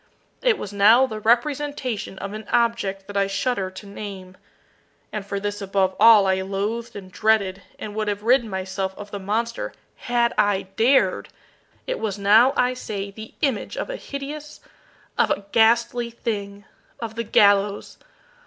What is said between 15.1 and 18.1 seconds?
of a ghastly thing of the GALLOWS!